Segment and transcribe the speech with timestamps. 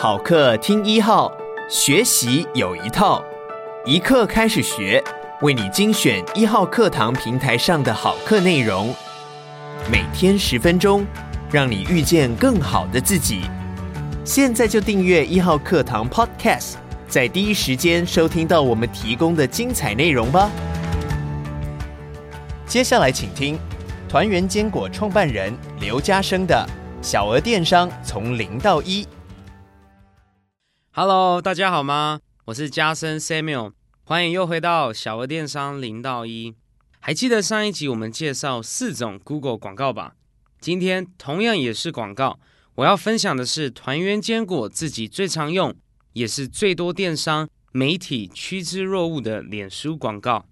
[0.00, 1.28] 好课听一号，
[1.68, 3.20] 学习有一套，
[3.84, 5.02] 一课开始学，
[5.40, 8.94] 为你精选一号课堂平台上的好课内容，
[9.90, 11.04] 每天十分钟，
[11.50, 13.40] 让你遇见更好的自己。
[14.24, 16.74] 现在就订阅一号课堂 Podcast，
[17.08, 20.48] 在第一时间收听到我们提供的精彩内容吧。
[22.68, 23.58] 接下来请听
[24.08, 26.64] 团圆坚果创办人刘家生的。
[27.02, 29.04] 小额电商从零到一。
[30.92, 32.20] Hello，大家好吗？
[32.46, 36.56] 我是家声 Samuel，欢迎又回到小额电商零到一。
[36.98, 40.14] 还记得上一集我们介绍四种 Google 广告吧？
[40.60, 42.40] 今天同样也是广告，
[42.76, 45.76] 我要分享的是团圆坚果自己最常用，
[46.14, 50.46] 也是最多电商媒体趋之若鹜的脸书广告。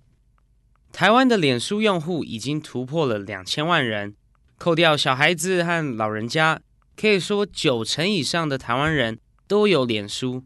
[0.92, 4.14] 台湾的脸书用户已经突破了两千万人。
[4.58, 6.60] 扣掉小孩子和老人家，
[6.96, 10.44] 可以说九成以上的台湾人都有脸书，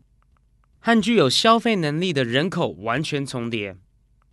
[0.78, 3.76] 和具有消费能力的人口完全重叠。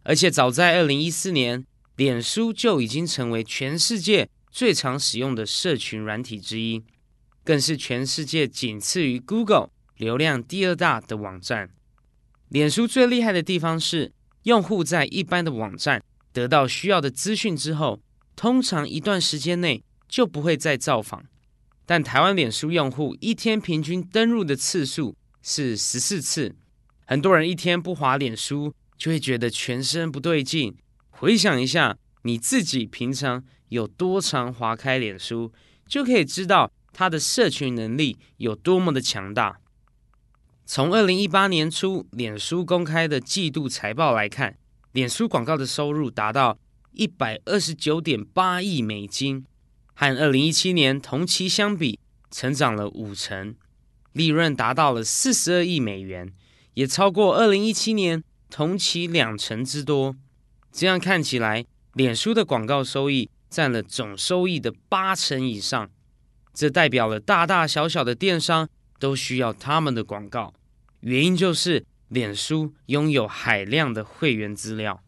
[0.03, 6.83] 而且早在二零一四年，脸书就已经成为全世界最常使用的社群软体之一，
[7.43, 11.69] 更是全世界仅次于 Google 流量第二大的网站。
[12.49, 14.13] 脸书最厉害的地方是，
[14.43, 17.99] 用户在一般的网站得到需要的资讯之后，
[18.35, 21.25] 通常一段时间内就不会再造访，
[21.87, 26.53] 但台湾脸书用户一天平均登入的次数是十四次。
[27.05, 30.75] 很多人一天不滑脸书，就会觉得全身不对劲。
[31.09, 35.51] 回想一下你自己平常有多常滑开脸书，
[35.87, 39.57] 就可以知道它的社群能力有多么的强大。
[40.65, 44.57] 从二零一八年初脸书公开的季度财报来看，
[44.91, 46.59] 脸书广告的收入达到。
[46.93, 49.45] 一百二十九点八亿美金，
[49.99, 53.55] 和二零一七年同期相比，成长了五成，
[54.13, 56.31] 利润达到了四十二亿美元，
[56.75, 60.15] 也超过二零一七年同期两成之多。
[60.71, 65.89] 这样看起来，脸书的广告收益占了总收益的八成以上，
[66.53, 68.69] 这代表了大大小小的电商
[68.99, 70.53] 都需要他们的广告，
[70.99, 75.01] 原因就是脸书拥有海量的会员资料。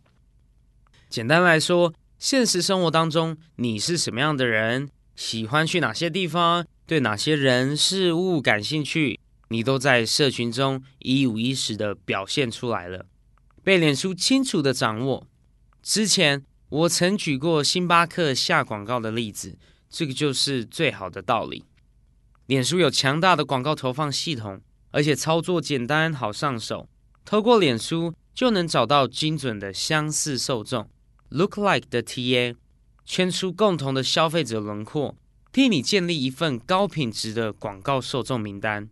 [1.07, 4.89] 简单来说，现实生活当中，你是什么样的人？
[5.15, 6.67] 喜欢去哪些地方？
[6.85, 9.17] 对哪些人事物感兴趣？
[9.47, 13.05] 你都在社群中一五一十的表现出来了，
[13.63, 15.25] 被脸书清楚的掌握。
[15.81, 19.57] 之前我曾举过星巴克下广告的例子，
[19.89, 21.63] 这个就是最好的道理。
[22.47, 24.59] 脸书有强大的广告投放系统，
[24.91, 26.89] 而且操作简单好上手，
[27.23, 30.89] 透过脸书就能找到精准的相似受众。
[31.29, 32.55] Look like 的 TA
[33.05, 35.15] 圈出共同的消费者轮廓，
[35.51, 38.89] 替你建立一份高品质的广告受众名单。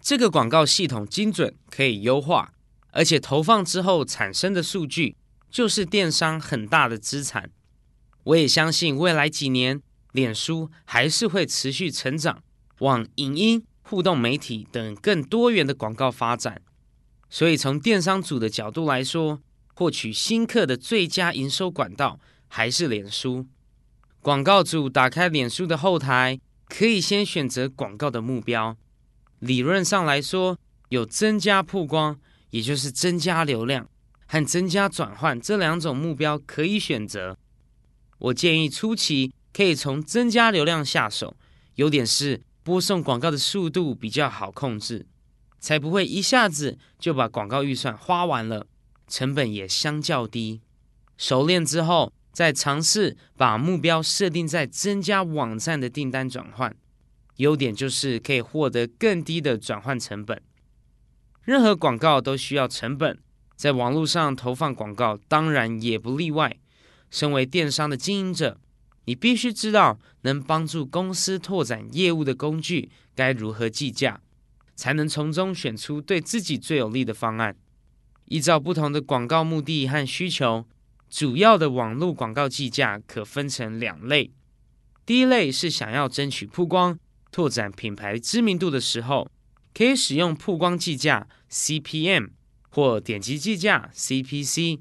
[0.00, 2.52] 这个广告系统精准，可以优化，
[2.90, 5.16] 而且投放之后产生的数据
[5.50, 7.50] 就是电商很大的资产。
[8.24, 9.80] 我也相信未来几年，
[10.12, 12.42] 脸书还是会持续成长，
[12.80, 16.60] 往影音、互动媒体等更多元的广告发展。
[17.30, 19.40] 所以从电商组的角度来说，
[19.74, 22.18] 获取新客的最佳营收管道
[22.48, 23.46] 还是脸书。
[24.20, 28.76] 广告主打开脸书的后台，可以先选择广告的目标。
[29.40, 30.58] 理论上来说，
[30.88, 32.18] 有增加曝光，
[32.50, 33.86] 也就是增加流量，
[34.26, 37.36] 和增加转换这两种目标可以选择。
[38.18, 41.36] 我建议初期可以从增加流量下手，
[41.74, 45.04] 优点是播送广告的速度比较好控制，
[45.58, 48.66] 才不会一下子就把广告预算花完了。
[49.06, 50.60] 成本也相较低，
[51.16, 56.74] 熟练之后再尝试把目标设定在增加网站的订单转换。
[57.36, 60.40] 优点就是可以获得更低的转换成本。
[61.42, 63.18] 任何广告都需要成本，
[63.56, 66.56] 在网络上投放广告当然也不例外。
[67.10, 68.58] 身为电商的经营者，
[69.04, 74.20] 你必须知道能帮助公司拓展业务的工具该如何计价，
[74.74, 77.56] 才能从中选出对自己最有利的方案。
[78.26, 80.66] 依照不同的广告目的和需求，
[81.10, 84.30] 主要的网络广告计价可分成两类。
[85.06, 86.98] 第一类是想要争取曝光、
[87.30, 89.30] 拓展品牌知名度的时候，
[89.74, 92.30] 可以使用曝光计价 （CPM）
[92.70, 94.80] 或点击计价 （CPC）。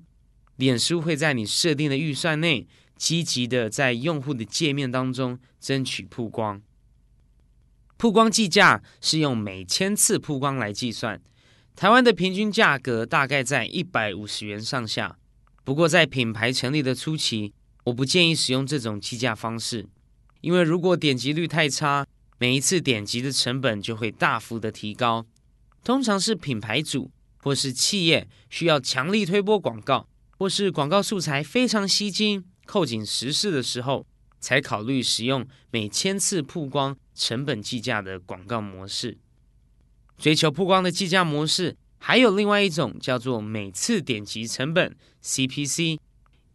[0.55, 6.61] 脸书会在你设定的预算内，积极的在用户的界面当中争取曝光。
[7.97, 11.21] 曝光计价是用每千次曝光来计算。
[11.75, 15.17] 台湾的平均价格大概在一百五十元上下。
[15.63, 17.53] 不过，在品牌成立的初期，
[17.85, 19.87] 我不建议使用这种计价方式，
[20.41, 22.05] 因为如果点击率太差，
[22.37, 25.25] 每一次点击的成本就会大幅的提高。
[25.83, 34.05] 通常是品牌主或是企业需要强力推播广告，或是广告素材非常吸睛、扣紧时事的时候，
[34.39, 39.17] 才考虑使用每千次曝光成本计价的广告模式。
[40.23, 45.99] 追求曝光的计价模式，还有另外一种叫做每次点击成本 （CPC），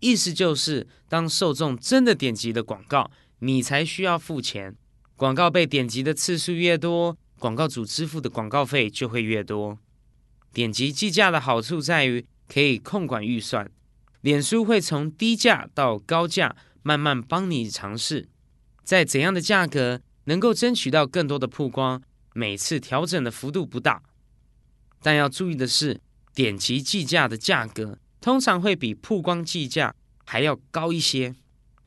[0.01, 3.11] 意思就是当受众真的点击了广告，
[3.41, 4.75] 你才需要付钱。
[5.17, 9.79] 广告被点击的次数越多，广告主支付的广告费就会越多。
[10.55, 13.71] 点击计价的好处在于可以控管预算，
[14.23, 18.31] 脸书会从低价到高价慢慢帮你尝试，
[18.83, 22.03] 在怎样的价格能够争取到更多的曝光。
[22.39, 24.01] 每次调整的幅度不大，
[25.03, 26.01] 但要注意的是，
[26.33, 29.93] 点击计价的价格通常会比曝光计价
[30.25, 31.35] 还要高一些，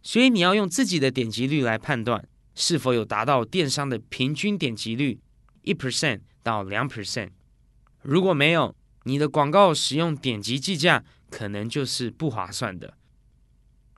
[0.04, 5.22] 所以你要用自己的点击率来判断是否有达到电商的平均点击率
[5.62, 7.30] 一 percent 到两 percent。
[8.02, 12.98] 如果没有，你的广告使用点击计价可能就是不划算的。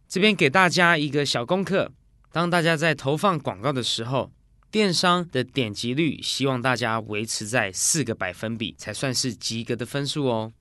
[0.08, 1.92] 这边给大家一个小功课：
[2.32, 4.32] 当大家在投放广告的时候，
[4.74, 10.52] 电商的点击率，希望大家维持在四个百分比才算是及格的分数哦。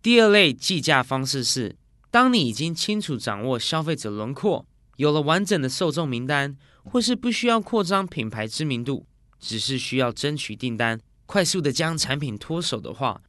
[0.00, 1.74] 第二类计价方式是，
[2.12, 4.64] 当你已经清楚掌握消费者轮廓，
[4.98, 9.04] 有了完整的受众名单，或是不需要扩张品牌知名度，
[9.40, 13.20] 只是需要争取订单，快速的将产品脱手的话，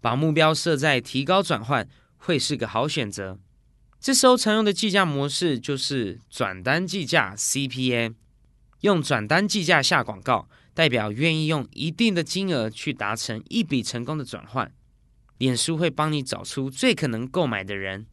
[0.00, 3.38] 把目标设在提高转换，会是个好选择。
[4.00, 8.14] 这时候常用的计价模式就是转单计价 （CPA）。
[8.86, 14.72] 用转单计价下广告，代表愿意用一定的金额去达成一笔成功的转换。
[15.38, 18.06] 脸书会帮你找出最可能购买的人，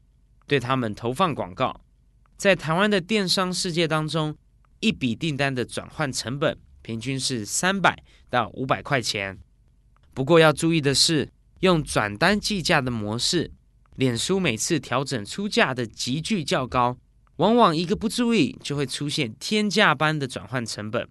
[0.47, 1.79] 对他们投放广告。
[2.37, 4.35] 在台湾的电商世界当中，
[4.79, 9.37] 一笔订单的转换成本平均是三百到五百块钱。
[10.15, 13.51] 不过要注意的是，用转单计价的模式，
[13.95, 16.97] 脸书每次调整出价的急剧较高。
[17.43, 21.05] 往往一个不注意，就会出现天价般的转换成本。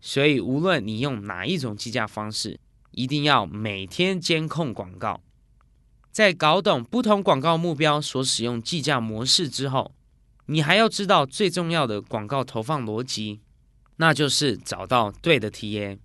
[0.00, 2.58] 所以，无论你用哪一种计价方式，
[2.90, 5.20] 一定要每天监控广告。
[6.10, 9.92] 在搞懂不同广告目标所使用计价模式之后，
[10.46, 13.38] 你还要知道最重要的广告投放逻辑，
[13.98, 15.96] 那就是找到对的 TA。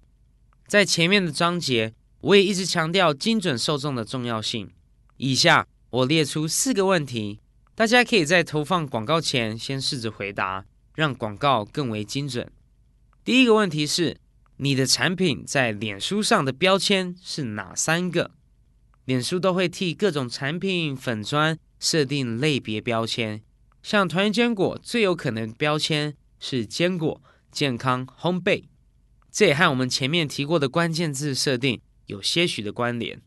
[0.68, 4.70] 在前面的章节，我也一直强调精准受众的重要性。
[5.18, 7.40] 以下我列出四个问题。
[7.75, 12.52] 大家可以在投放广告前先试着回答，让广告更为精准。
[13.24, 14.18] 第一个问题是：
[14.58, 18.30] 你的产品在脸书上的标签是哪三个？
[19.06, 23.42] 脸书都会替各种产品粉砖设定类别标签，
[23.81, 27.20] 像团圆坚果最有可能标签是坚果、
[27.52, 28.66] 健康、烘焙，
[29.31, 33.20] 这也和我们前面提过的关键字设定有些许的关联。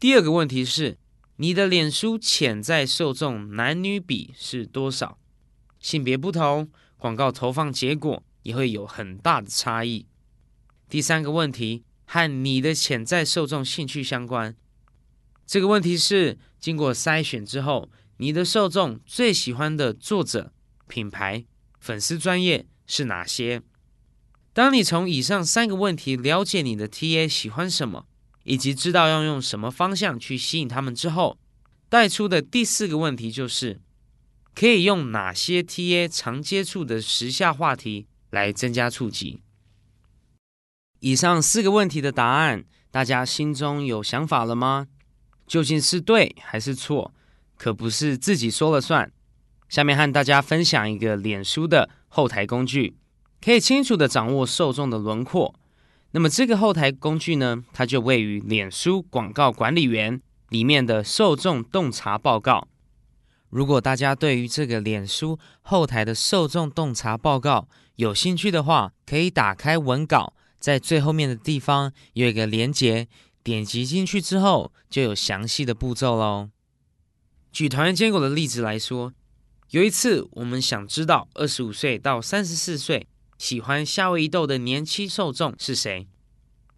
[0.00, 0.98] 第二个问题是。
[1.42, 5.18] 你的脸书潜在受众男女比是多少？
[5.80, 10.06] 性别不同，广告投放结果也会有很大的差异。
[10.88, 14.54] 第三个问题和你的潜在受众兴趣相关。
[15.44, 20.52] 这个问题是经过筛选之后，你的受众最喜欢的作者、
[20.86, 21.44] 品牌、
[21.80, 23.62] 粉丝专业是哪些？
[24.52, 28.06] 当你从以上三个问题了解你的 TA 喜欢什么，
[28.44, 31.38] 以及知道要用什么方向去吸引他们之后，
[31.88, 33.80] 带出的第四个问题就是，
[34.54, 39.40] 可以用哪些 TA 常接触的时下话题来增加触及？
[41.00, 44.86] 以上四个问题的答案，大家心中有想法了吗？
[45.46, 47.12] 究竟是对还是错？
[47.56, 49.12] 可不是自己说了算。
[49.68, 52.96] 下面和大家分享一个脸书的后台工具，
[53.40, 55.54] 可以清楚地掌握受众的轮廓。
[56.14, 62.68] 那么这个后台工具呢，它就位于脸书广告管理员里面的受众洞察报告。
[63.48, 67.66] 如果大家对于这个脸书后台的受众洞察报告
[67.96, 73.08] 有兴趣的话，可以打开文稿，在最后面的地方有一个连结，
[73.42, 76.50] 点击进去之后就有详细的步骤喽。
[77.50, 79.14] 举团圆坚果的例子来说，
[79.70, 83.06] 有一次我们想知道二十五岁到三十四岁。
[83.42, 86.06] 喜欢夏威夷豆的年轻受众是谁？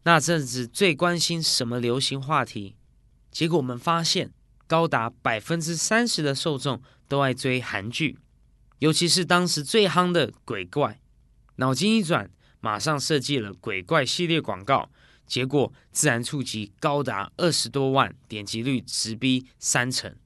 [0.04, 2.74] 那阵子最关心什么流行话题？
[3.30, 4.32] 结果我们发现，
[4.66, 8.18] 高达百分之三十的受众都爱追韩剧，
[8.78, 10.98] 尤其是当时最夯的鬼怪。
[11.56, 12.30] 脑筋一转，
[12.60, 14.88] 马上设计了鬼怪系列广告，
[15.26, 20.16] 结果自然触及高达二十多万，点击率直逼三成。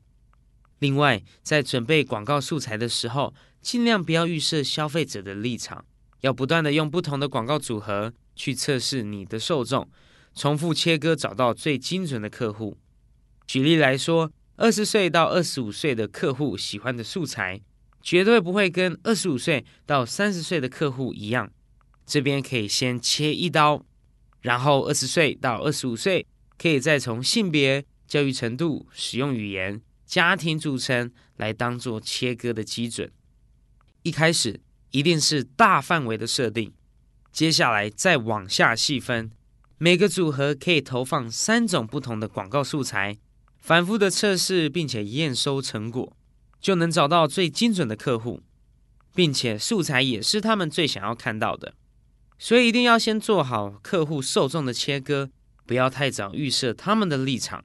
[0.79, 5.85] 另外，在准备广告素材的时候，尽量不要预设消费者的立场。
[6.21, 9.89] 要不断的用不同的广告组合去测试你的受众，
[10.35, 12.77] 重复切割，找到最精准的客户。
[13.47, 17.61] 举例来说，二十岁到二十五岁的客户喜欢的素材，
[18.03, 21.51] 绝对不会跟二十五岁到三十岁的客户一样。
[22.05, 23.85] 这边可以先切一刀，
[24.41, 33.11] 然后二十岁到二十五岁，可以再从性别、教育程度、使用语言、家庭组成来当做切割的基准。
[34.03, 36.73] 一开始一定是大范围的设定，
[37.31, 39.31] 接下来再往下细分，
[39.79, 43.19] 每个组合可以投放三种不同的广告素材。
[43.59, 46.17] 反复的测试，并且验收成果，
[46.61, 48.41] 就能找到最精准的客户，
[49.15, 51.75] 并且素材也是他们最想要看到的。
[52.39, 55.29] 所以一定要先做好客户受众的切割，
[55.67, 57.65] 不要太早预设他们的立场。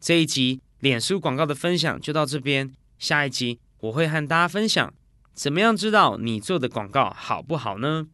[0.00, 4.92] 这一集脸书广告的分享就到这边，下一集我会和大家分享
[5.36, 8.06] 怎么样知道你做的广告好不好呢？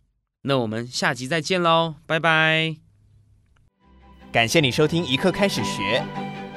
[0.43, 2.75] 那我们下集再见喽，拜拜！
[4.33, 6.05] 感谢你收听一课开始学。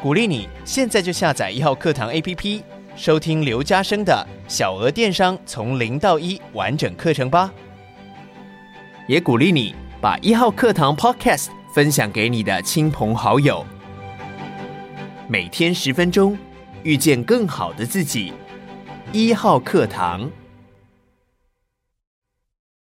[0.01, 2.63] 鼓励你现在就下载一号课堂 APP，
[2.95, 7.53] 收听刘家生的小额电商从零到一完整课程吧。
[9.07, 13.63] 也鼓励你把一号课堂 Podcast 分享给你的亲朋好友。
[15.29, 16.35] 每天十分钟，
[16.81, 18.33] 遇见更好的自己。
[19.11, 20.27] 一号课堂。